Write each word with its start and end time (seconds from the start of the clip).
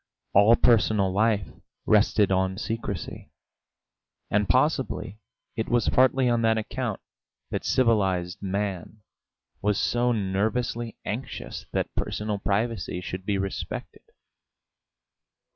All 0.33 0.55
personal 0.55 1.13
life 1.13 1.47
rested 1.85 2.31
on 2.31 2.57
secrecy, 2.57 3.29
and 4.31 4.49
possibly 4.49 5.19
it 5.55 5.69
was 5.69 5.89
partly 5.89 6.27
on 6.27 6.41
that 6.41 6.57
account 6.57 6.99
that 7.51 7.63
civilised 7.63 8.41
man 8.41 9.03
was 9.61 9.77
so 9.79 10.11
nervously 10.11 10.97
anxious 11.05 11.67
that 11.73 11.93
personal 11.93 12.39
privacy 12.39 12.99
should 12.99 13.27
be 13.27 13.37
respected. 13.37 14.01